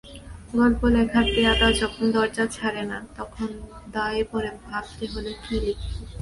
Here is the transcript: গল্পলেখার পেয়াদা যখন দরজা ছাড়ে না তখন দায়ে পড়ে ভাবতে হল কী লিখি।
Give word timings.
গল্পলেখার 0.53 1.25
পেয়াদা 1.33 1.67
যখন 1.81 2.03
দরজা 2.15 2.45
ছাড়ে 2.55 2.83
না 2.91 2.97
তখন 3.17 3.49
দায়ে 3.93 4.23
পড়ে 4.31 4.51
ভাবতে 4.63 5.05
হল 5.13 5.25
কী 5.43 5.55
লিখি। 5.65 5.91